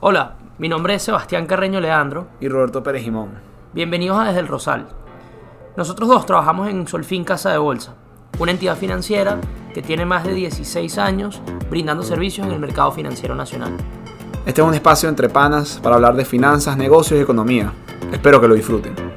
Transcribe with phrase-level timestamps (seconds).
[0.00, 2.28] Hola, mi nombre es Sebastián Carreño Leandro.
[2.40, 3.30] Y Roberto Pérez Jimón.
[3.72, 4.86] Bienvenidos a Desde el Rosal.
[5.76, 7.96] Nosotros dos trabajamos en Solfín Casa de Bolsa,
[8.38, 9.40] una entidad financiera
[9.74, 13.72] que tiene más de 16 años brindando servicios en el mercado financiero nacional.
[14.46, 17.72] Este es un espacio entre panas para hablar de finanzas, negocios y economía.
[18.12, 19.07] Espero que lo disfruten.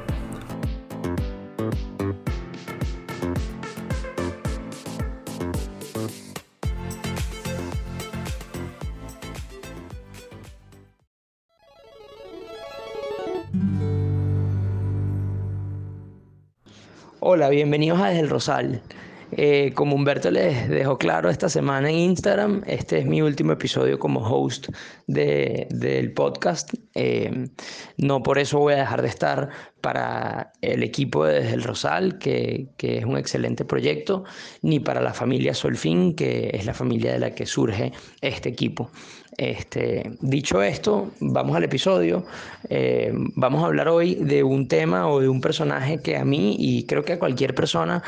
[17.34, 18.82] Hola, bienvenidos a Desde el Rosal.
[19.30, 23.98] Eh, como Humberto les dejó claro esta semana en Instagram, este es mi último episodio
[23.98, 24.68] como host
[25.06, 26.74] del podcast.
[26.94, 27.48] Eh,
[27.96, 29.48] no por eso voy a dejar de estar
[29.80, 34.24] para el equipo de Desde el Rosal, que, que, es un excelente proyecto,
[34.60, 38.90] ni para la familia Solfín, que es la familia de la que surge este equipo.
[39.38, 42.26] Este, dicho esto, vamos al episodio.
[42.68, 46.54] Eh, vamos a hablar hoy de un tema o de un personaje que a mí
[46.58, 48.02] y creo que a cualquier persona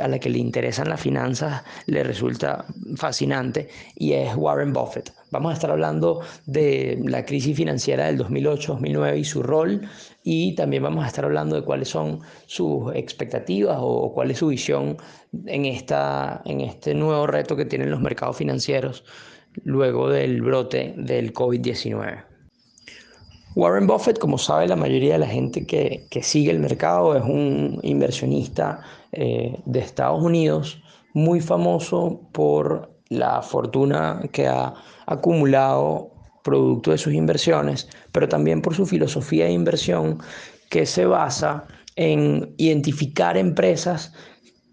[0.00, 2.64] a la que le interesan las finanzas le resulta
[2.96, 5.12] fascinante y es Warren Buffett.
[5.30, 9.82] Vamos a estar hablando de la crisis financiera del 2008-2009 y su rol
[10.24, 14.48] y también vamos a estar hablando de cuáles son sus expectativas o cuál es su
[14.48, 14.96] visión
[15.46, 19.04] en, esta, en este nuevo reto que tienen los mercados financieros
[19.64, 22.24] luego del brote del COVID-19.
[23.56, 27.80] Warren Buffett, como sabe la mayoría de la gente que, sigue el mercado, es un
[27.82, 28.80] inversionista
[29.12, 30.80] eh, de Estados Unidos
[31.14, 34.74] muy famoso por la fortuna que ha
[35.06, 36.12] acumulado
[36.44, 40.18] producto de sus inversiones, pero también por su filosofía de inversión
[40.70, 44.14] que se basa en identificar empresas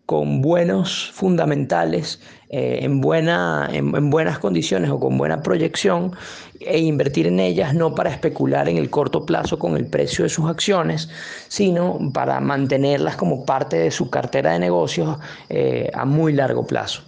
[0.05, 6.13] con buenos fundamentales, eh, en, buena, en, buenas condiciones o con buena proyección
[6.61, 10.29] e invertir en ellas no para especular en el corto plazo con el precio de
[10.29, 11.09] sus acciones,
[11.49, 15.17] sino para mantenerlas como parte de su cartera de negocios
[15.49, 17.01] eh, a muy largo plazo.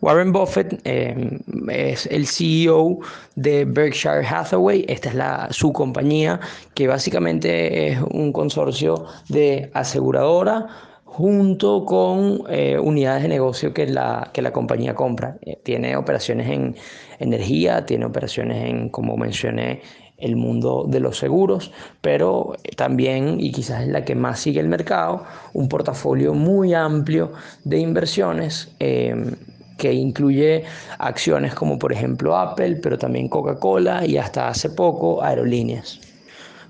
[0.00, 3.00] Warren Buffett eh, es el CEO
[3.34, 4.84] de Berkshire Hathaway.
[4.88, 6.40] Esta es la, su compañía,
[6.74, 10.68] que básicamente es un consorcio de aseguradora,
[11.12, 15.38] junto con eh, unidades de negocio que la, que la compañía compra.
[15.42, 16.76] Eh, tiene operaciones en
[17.18, 19.82] energía, tiene operaciones en, como mencioné,
[20.18, 24.68] el mundo de los seguros, pero también, y quizás es la que más sigue el
[24.68, 27.32] mercado, un portafolio muy amplio
[27.64, 28.74] de inversiones.
[28.78, 29.34] Eh,
[29.78, 30.64] que incluye
[30.98, 36.09] acciones como por ejemplo Apple, pero también Coca-Cola y hasta hace poco aerolíneas.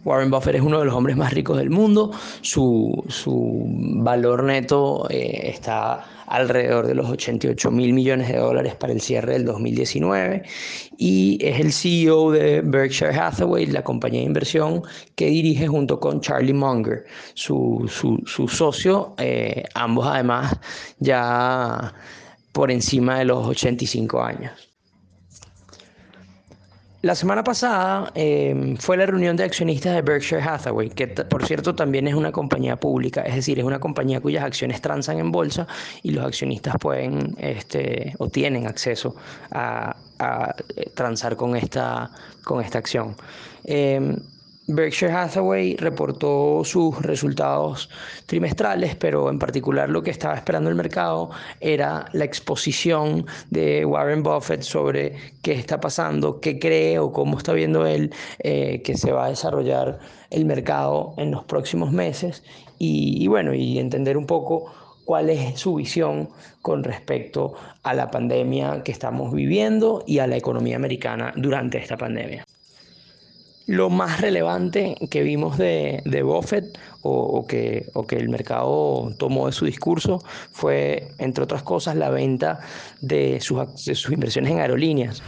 [0.05, 2.11] Warren Buffett es uno de los hombres más ricos del mundo,
[2.43, 3.05] su,
[4.03, 9.35] valor neto eh, está alrededor de los 88 mil millones de dólares para el cierre
[9.35, 10.45] del 2019
[10.97, 14.83] y es el CEO de Berkshire Hathaway, la compañía de inversión
[15.17, 17.91] que dirige junto con Charlie Munger, su,
[18.49, 20.57] socio, eh, ambos además
[20.99, 21.93] ya
[22.53, 24.70] por encima de los 85 años.
[27.03, 31.75] La semana pasada em, fue la reunión de accionistas de Berkshire Hathaway, que por cierto
[31.75, 35.67] también es una compañía pública, es decir, es una compañía cuyas acciones transan en bolsa
[36.03, 39.17] y los accionistas pueden este, o tienen acceso
[39.51, 39.97] a,
[40.77, 42.11] eh, transar con esta,
[42.45, 43.17] con esta acción.
[43.65, 44.19] Em,
[44.67, 47.91] Berkshire Hathaway reportó sus resultados
[48.27, 54.23] trimestrales, pero en particular lo que estaba esperando el mercado era la exposición de Warren
[54.23, 59.11] Buffett sobre qué está pasando, qué cree o cómo está viendo él eh, que se
[59.13, 59.99] va a desarrollar
[60.31, 62.45] el mercado en los próximos meses
[62.79, 64.73] y, y bueno, y entender un poco
[65.05, 66.29] cuál es su visión
[66.63, 71.97] con respecto a la pandemia que estamos viviendo y a la economía americana durante esta
[71.97, 72.45] pandemia.
[73.71, 79.53] Lo más relevante que vimos de, Buffett o, que, o que el mercado tomó de
[79.53, 82.59] su discurso fue, entre otras cosas, la venta
[83.01, 85.23] de sus, de sus inversiones en aerolíneas.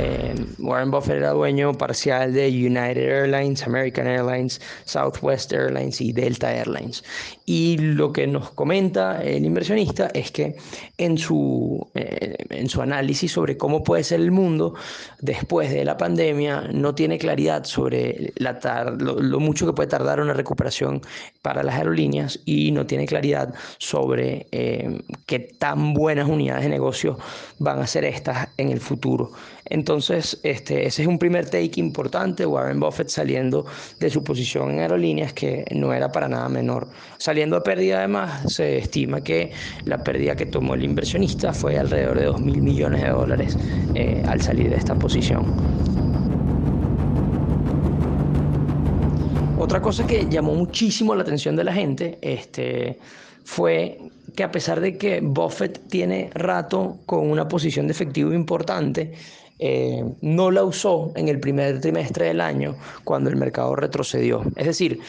[0.00, 6.54] Eh, Warren Buffett era dueño parcial de United Airlines, American Airlines, Southwest Airlines y Delta
[6.54, 7.02] Airlines.
[7.46, 10.54] Y lo que nos comenta el inversionista es que
[10.98, 14.74] en su, eh, en su análisis sobre cómo puede ser el mundo
[15.20, 18.58] después de la pandemia, no tiene claridad sobre la
[18.98, 21.00] lo, mucho que puede tardar una recuperación
[21.42, 27.18] para las aerolíneas y no tiene claridad sobre eh, qué tan buenas unidades de negocio
[27.58, 29.32] van a ser estas en el futuro.
[29.70, 33.66] Entonces, este, ese es un primer take importante, Warren Buffett saliendo
[34.00, 36.88] de su posición en aerolíneas que no era para nada menor.
[37.18, 39.52] Saliendo a pérdida además, se estima que
[39.84, 43.56] la pérdida que tomó el inversionista fue alrededor de 2 mil millones de dólares
[43.94, 45.44] eh, al salir de esta posición.
[49.58, 52.98] Otra cosa que llamó muchísimo la atención de la gente este,
[53.44, 53.98] fue
[54.34, 59.14] que a pesar de que Buffett tiene rato con una posición de efectivo importante,
[59.58, 64.42] eh, no la usó en el primer trimestre del año cuando el mercado retrocedió.
[64.56, 65.00] Es decir,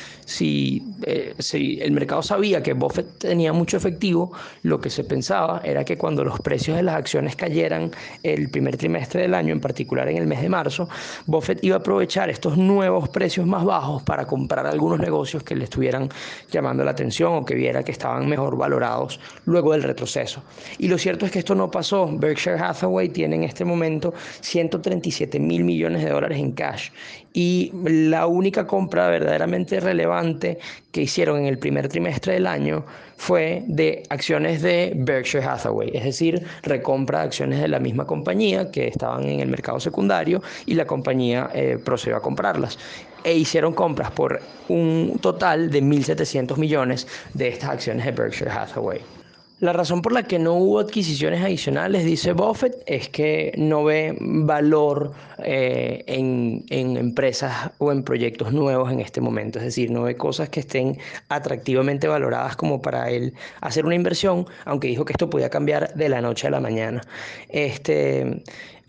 [0.41, 4.31] eh, si, el mercado sabía que Buffett tenía mucho efectivo,
[4.63, 7.91] lo que se pensaba era que cuando los precios de las acciones cayeran
[8.23, 10.89] el primer trimestre del año, en particular en el mes de marzo,
[11.27, 15.65] Buffett iba a aprovechar estos nuevos precios más bajos para comprar algunos negocios que le
[15.65, 16.09] estuvieran
[16.51, 20.43] llamando la atención o que viera que estaban mejor valorados luego del retroceso.
[20.77, 22.09] Y lo cierto es que esto no pasó.
[22.11, 26.89] Berkshire Hathaway tiene en este momento 137 mil millones de dólares en cash.
[27.33, 30.57] Y la única compra verdaderamente relevante
[30.91, 32.85] que hicieron en el primer trimestre del año
[33.17, 38.71] fue de acciones de Berkshire Hathaway, es decir, recompra de acciones de la misma compañía
[38.71, 42.79] que estaban en el mercado secundario y la compañía eh, procedió a comprarlas
[43.23, 49.18] e hicieron compras por un total de 1.700 millones de estas acciones de Berkshire Hathaway.
[49.59, 54.15] La razón por la que no hubo adquisiciones adicionales, dice Buffett, es que no ve
[54.21, 59.59] valor eh, en, en, empresas o en proyectos nuevos en este momento.
[59.59, 60.97] Es decir, no ve cosas que estén
[61.27, 66.07] atractivamente valoradas como para él hacer una inversión, aunque dijo que esto podía cambiar de
[66.07, 67.01] la noche a la mañana.
[67.49, 68.43] Este,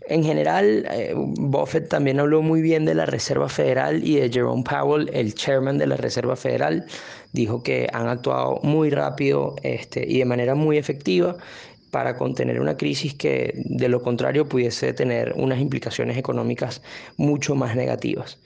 [0.07, 4.63] en general, eh, Buffett también habló muy bien de la Reserva Federal y de Jerome
[4.63, 6.85] Powell, el chairman de la Reserva Federal.
[7.33, 11.37] Dijo que han actuado muy rápido este, y de manera muy efectiva
[11.91, 16.81] para contener una crisis que de lo contrario pudiese tener unas implicaciones económicas
[17.17, 18.39] mucho más negativas.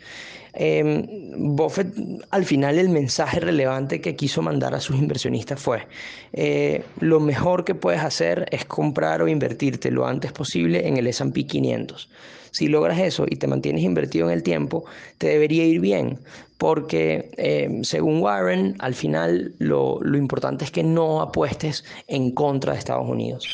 [0.56, 1.94] Eh, Buffett,
[2.30, 5.88] al final, el mensaje relevante que quiso mandar a sus inversionistas fue,
[6.34, 11.08] eh, lo mejor que puedes hacer es comprar o invertirte lo antes posible en el
[11.08, 12.10] S&P 500.
[12.52, 14.86] Si logras eso y te mantienes invertido en el tiempo,
[15.18, 16.20] te debería ir bien,
[16.58, 22.72] porque eh, según Warren, al final lo, lo importante es que no apuestes en contra
[22.72, 23.46] de Estados Unidos.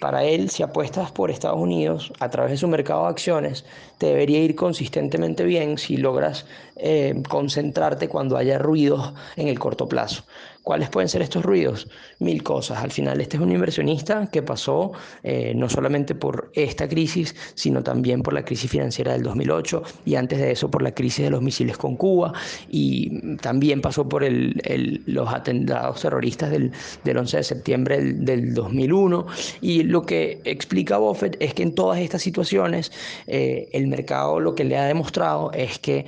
[0.00, 3.66] Para él, si apuestas por Estados Unidos a través de su mercado de acciones,
[3.98, 9.88] te debería ir consistentemente bien si logras eh, concentrarte cuando haya ruidos en el corto
[9.88, 10.24] plazo.
[10.62, 11.88] ¿Cuáles pueden ser estos ruidos?
[12.18, 12.78] Mil cosas.
[12.78, 14.92] Al final, este es un inversionista que pasó
[15.22, 20.16] eh, no solamente por esta crisis, sino también por la crisis financiera del 2008 y
[20.16, 22.34] antes de eso por la crisis de los misiles con Cuba
[22.68, 26.72] y también pasó por los atentados terroristas del,
[27.04, 29.26] 11 de septiembre del, del, 2001.
[29.62, 32.92] Y lo que explica Buffett es que en todas estas situaciones
[33.26, 36.04] eh, el mercado lo que le ha demostrado es que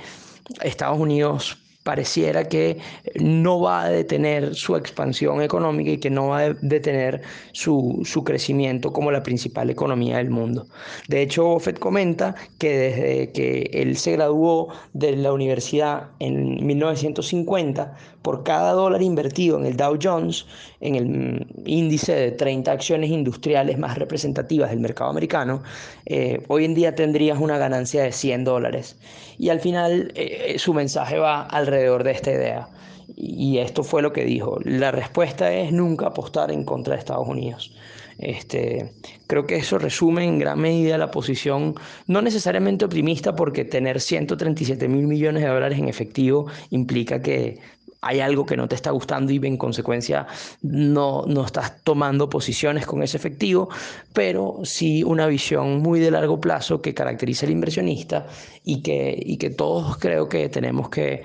[0.61, 2.77] Estados Unidos pareciera que
[3.15, 7.21] no va a detener su expansión económica y que no va a detener
[7.51, 10.67] su, su, crecimiento como la principal economía del mundo.
[11.07, 17.97] De hecho, Buffett comenta que desde que él se graduó de la universidad en 1950,
[18.23, 20.45] por cada dólar invertido en el Dow Jones,
[20.79, 25.61] en el índice de 30 acciones industriales más representativas del mercado americano,
[26.05, 28.97] eh, hoy en día tendrías una ganancia de 100 dólares.
[29.37, 32.67] Y al final eh, su mensaje va al alrededor de esta idea.
[33.15, 34.59] Y esto fue lo que dijo.
[34.63, 37.75] La respuesta es nunca apostar en contra de Estados Unidos.
[38.17, 38.93] Este,
[39.27, 41.75] creo que eso resume en gran medida la posición,
[42.07, 47.59] no necesariamente optimista, porque tener 137 mil millones de dólares en efectivo implica que
[48.03, 50.27] hay algo que no te está gustando y en consecuencia
[50.61, 53.69] no, no estás tomando posiciones con ese efectivo,
[54.13, 58.27] pero sí una visión muy de largo plazo que caracteriza al inversionista
[58.63, 61.23] y que, y que todos creo que tenemos que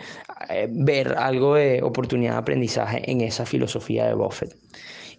[0.49, 4.55] eh, ver algo de oportunidad de aprendizaje en esa filosofía de Buffett.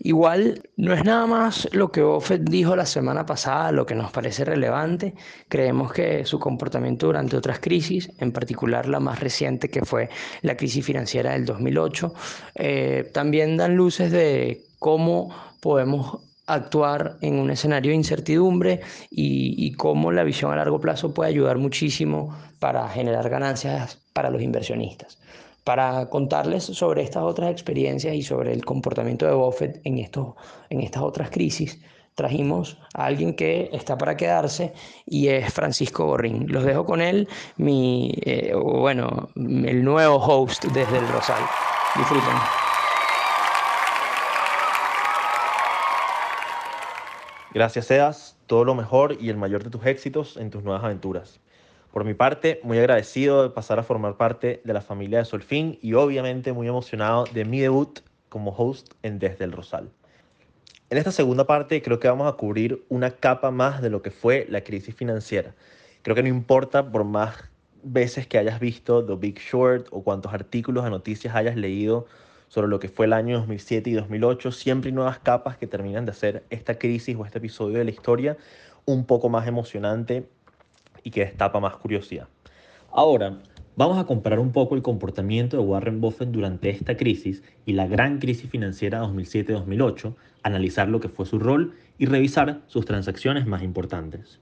[0.02, 4.12] Igual no es nada más lo que Buffett dijo la semana pasada lo que nos
[4.12, 5.14] parece relevante.
[5.50, 10.10] Creemos que su comportamiento durante otras crisis, en particular la más reciente que fue
[10.42, 12.14] la crisis financiera del 2008,
[12.56, 18.80] eh, también dan luces de cómo podemos actuar en un escenario de incertidumbre
[19.12, 24.32] y, y, cómo la visión a largo plazo puede ayudar muchísimo para generar ganancias para
[24.32, 25.20] los inversionistas
[25.70, 30.34] para contarles sobre estas otras experiencias y sobre el comportamiento de Buffett en, estos,
[30.72, 31.80] en estas otras crisis,
[32.16, 34.74] trajimos a alguien que está para quedarse
[35.06, 36.48] y es Francisco Borrín.
[36.48, 41.44] Los dejo con él, mi, eh, bueno, el nuevo host desde el Rosal.
[41.96, 42.34] Disfruten.
[47.54, 51.40] Gracias seas todo lo mejor y el mayor de tus éxitos en tus nuevas aventuras.
[51.92, 55.80] Por mi parte, muy agradecido de pasar a formar parte de la familia de Solfín
[55.82, 59.90] y obviamente muy emocionado de mi debut como host en Desde el Rosal.
[60.92, 64.12] En esta segunda parte creo que vamos a cubrir una capa más de lo que
[64.12, 65.56] fue la crisis financiera.
[66.04, 67.36] Creo que no importa por más
[67.82, 72.06] veces que hayas visto The Big Short o cuántos artículos de noticias hayas leído
[72.50, 76.06] sobre lo que fue el año 2007 y 2008, siempre hay nuevas capas que terminan
[76.06, 78.38] de hacer esta crisis o este episodio de la historia
[78.86, 80.28] un poco más emocionante
[81.10, 82.28] y que destapa más curiosidad.
[82.92, 83.40] Ahora,
[83.76, 87.88] vamos a comparar un poco el comportamiento de Warren Buffett durante esta crisis y la
[87.88, 90.14] gran crisis financiera 2007-2008,
[90.44, 94.40] analizar lo que fue su rol y revisar sus transacciones más importantes.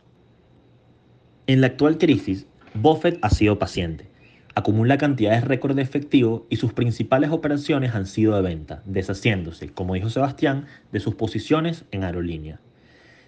[1.47, 4.09] En la actual crisis, Buffett ha sido paciente
[4.57, 9.93] acumula cantidades récord de efectivo y sus principales operaciones han sido de venta, deshaciéndose, como
[9.93, 12.59] dijo Sebastián, de sus posiciones en aerolínea.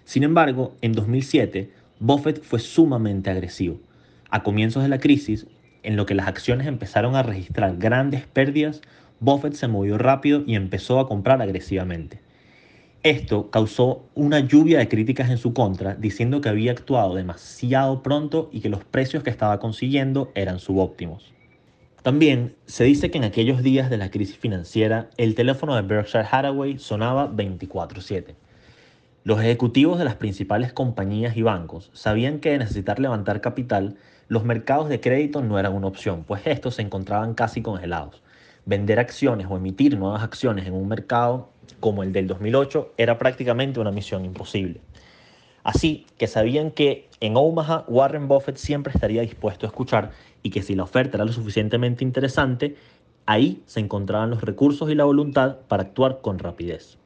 [0.02, 1.70] Sin embargo, en 2007,
[2.02, 3.78] Buffett fue sumamente agresivo.
[4.30, 5.46] A comienzos de la crisis,
[5.82, 8.80] en lo que las acciones empezaron a registrar grandes pérdidas,
[9.20, 12.22] Buffett se movió rápido y empezó a comprar agresivamente.
[13.02, 18.48] Esto causó una lluvia de críticas en su contra, diciendo que había actuado demasiado pronto
[18.50, 21.34] y que los precios que estaba consiguiendo eran subóptimos.
[22.02, 26.24] También se dice que en aquellos días de la crisis financiera, el teléfono de Berkshire
[26.30, 28.36] Hathaway sonaba 24/7.
[29.22, 33.96] Los ejecutivos de las principales compañías y bancos sabían que de necesitar levantar capital,
[34.28, 38.22] los mercados de crédito no eran una opción, pues estos se encontraban casi congelados.
[38.64, 41.50] Vender acciones o emitir nuevas acciones en un mercado
[41.80, 44.80] como el del 2008 era prácticamente una misión imposible.
[45.64, 50.12] Así que sabían que en Omaha Warren Buffett siempre estaría dispuesto a escuchar
[50.42, 52.76] y que si la oferta era lo suficientemente interesante,
[53.26, 56.99] ahí se encontraban los recursos y la voluntad para actuar con rapidez.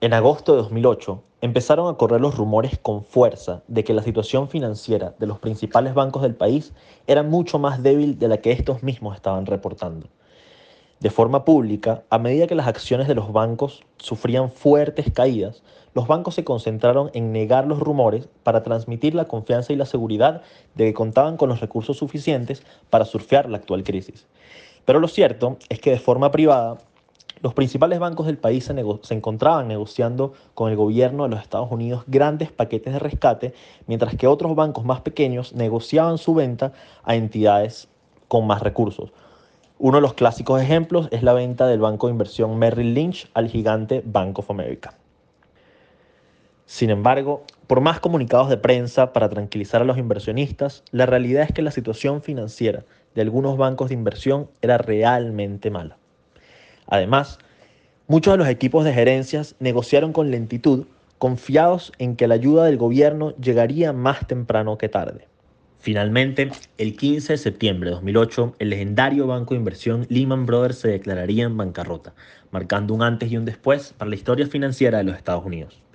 [0.00, 4.48] En agosto de 2008 empezaron a correr los rumores con fuerza de que la situación
[4.48, 6.72] financiera de los principales bancos del país
[7.06, 10.08] era mucho más débil de la que estos mismos estaban reportando
[11.00, 15.62] de forma pública, a medida que las acciones de los bancos sufrían fuertes caídas,
[15.94, 20.42] los bancos se concentraron en negar los rumores para transmitir la confianza y la seguridad
[20.74, 24.26] de que contaban con los recursos suficientes para surfear la actual crisis.
[24.84, 26.78] Pero lo cierto es que de forma privada,
[27.42, 32.04] los principales bancos del país se, encontraban negociando con el gobierno de los Estados Unidos
[32.06, 33.54] grandes paquetes de rescate,
[33.86, 36.72] mientras que otros bancos más pequeños negociaban su venta
[37.04, 37.88] a entidades
[38.28, 39.12] con más recursos,
[39.78, 43.48] uno de los clásicos ejemplos es la venta del banco de inversión Merrill Lynch al
[43.48, 44.94] gigante Bank of America.
[46.64, 51.52] Sin embargo, por más comunicados de prensa para tranquilizar a los inversionistas, la realidad es
[51.52, 55.98] que la situación financiera de algunos bancos de inversión era realmente mala.
[56.86, 57.38] Además,
[58.06, 60.86] muchos de los equipos de gerencias negociaron con lentitud,
[61.18, 65.28] confiados en que la ayuda del gobierno llegaría más temprano que tarde.
[65.78, 70.88] Finalmente, el 15 de septiembre de 2008, el legendario banco de inversión Lehman Brothers se
[70.88, 72.12] declararía en bancarrota,
[72.50, 75.85] marcando un antes y un después para la historia financiera de los Estados Unidos.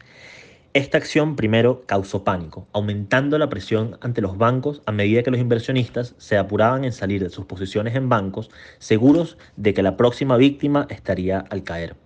[0.73, 5.41] Esta acción primero causó pánico, aumentando la presión ante los bancos a medida que los
[5.41, 8.49] inversionistas se apuraban en salir de sus posiciones en bancos,
[8.79, 11.97] seguros de que la próxima víctima estaría al caer.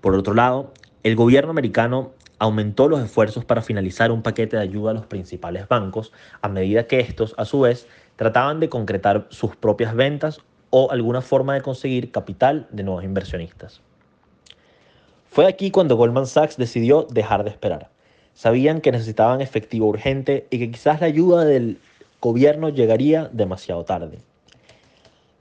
[0.00, 4.92] Por otro lado, el gobierno americano aumentó los esfuerzos para finalizar un paquete de ayuda
[4.92, 7.86] a los principales bancos, a medida que estos, a su vez,
[8.16, 10.40] trataban de concretar sus propias ventas
[10.70, 13.82] o alguna forma de conseguir capital de nuevos inversionistas.
[15.30, 17.88] Fue aquí cuando Goldman Sachs decidió dejar de esperar.
[18.34, 21.78] Sabían que necesitaban efectivo urgente y que quizás la ayuda del
[22.20, 24.18] gobierno llegaría demasiado tarde.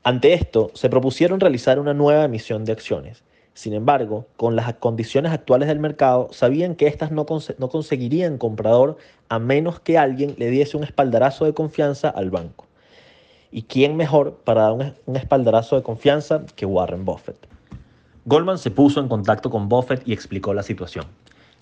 [0.04, 3.24] Ante esto, se propusieron realizar una nueva emisión de acciones,
[3.60, 8.96] sin embargo, con las condiciones actuales del mercado, sabían que éstas no, conseguirían comprador
[9.28, 12.68] a menos que alguien le diese un espaldarazo de confianza al banco.
[13.52, 17.49] ¿Y quién mejor para dar un espaldarazo de confianza que Warren Buffett?
[18.30, 21.06] Goldman se puso en contacto con Buffett y explicó la situación.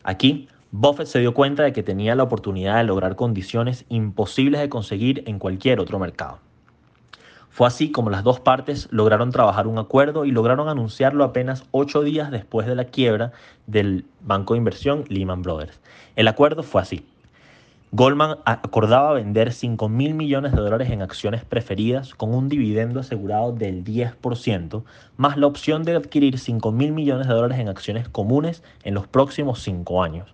[0.03, 4.67] Aquí, Buffett se dio cuenta de que tenía la oportunidad de lograr condiciones imposibles de
[4.67, 6.39] conseguir en cualquier otro mercado.
[7.51, 12.01] Fue así como las dos partes lograron trabajar un acuerdo y lograron anunciarlo apenas ocho
[12.01, 13.31] días después de la quiebra
[13.65, 15.79] del banco de inversión Lehman Brothers.
[16.17, 17.05] El acuerdo fue así.
[17.93, 23.53] Goldman acordaba vender 5 mil millones de dólares en acciones preferidas con un dividendo asegurado
[23.53, 24.83] del 10%,
[25.15, 29.07] más la opción de adquirir 5 mil millones de dólares en acciones comunes en los
[29.07, 30.33] próximos cinco años.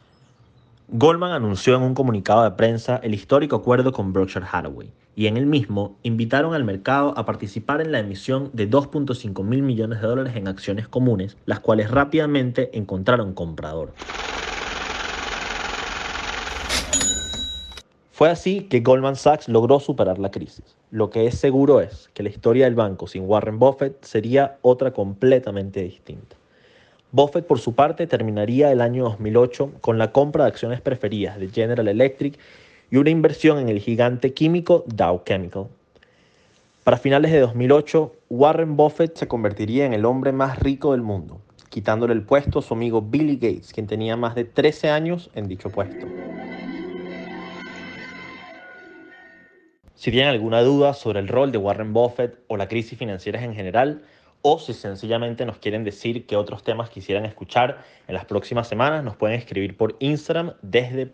[0.87, 5.37] Goldman anunció en un comunicado de prensa el histórico acuerdo con Berkshire Hathaway y en
[5.37, 10.07] el mismo invitaron al mercado a participar en la emisión de 2.5 mil millones de
[10.07, 13.93] dólares en acciones comunes, las cuales rápidamente encontraron comprador.
[18.23, 20.77] Fue así que Goldman Sachs logró superar la crisis.
[20.91, 24.93] Lo que es seguro es que la historia del banco sin Warren Buffett sería otra
[24.93, 26.37] completamente distinta.
[27.11, 31.49] Buffett, por su parte, terminaría el año 2008 con la compra de acciones preferidas de
[31.49, 32.39] General Electric
[32.89, 35.67] y una inversión en el gigante químico Dow Chemical.
[36.85, 41.41] Para finales de 2008, Warren Buffett se convertiría en el hombre más rico del mundo,
[41.67, 45.49] quitándole el puesto a su amigo Billy Gates, quien tenía más de 13 años en
[45.49, 46.22] dicho puesto.
[50.03, 53.55] Si tienen alguna duda sobre el rol de Warren Buffett o la crisis financiera en
[53.55, 54.01] general,
[54.41, 59.01] o si sencillamente nos quieren decir qué otros temas quisieran escuchar en las próximas semanas,
[59.05, 61.09] nos pueden escribir por Instagram desde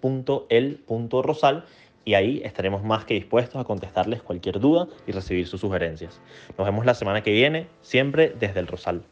[0.50, 1.66] .el.rosal
[2.04, 6.20] y ahí estaremos más que dispuestos a contestarles cualquier duda y recibir sus sugerencias.
[6.58, 9.04] Nos vemos la semana que viene, siempre desde el Rosal.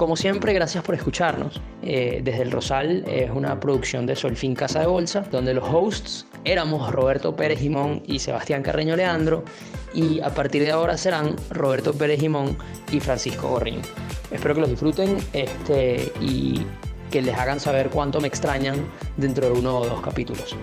[0.00, 1.60] Como siempre, gracias por escucharnos.
[1.82, 6.26] Eh, desde el Rosal es una producción de Solfín Casa de Bolsa, donde los hosts
[6.46, 9.44] éramos Roberto Pérez Jimón y Sebastián Carreño Leandro,
[9.92, 12.56] y a partir de ahora serán Roberto Pérez Jimón
[12.90, 13.82] y Francisco Gorrín.
[14.30, 16.64] Espero que los disfruten este, y
[17.10, 18.86] que les hagan saber cuánto me extrañan
[19.18, 20.56] dentro de uno o dos capítulos.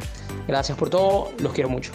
[0.48, 1.92] Gracias por todo, los quiero mucho.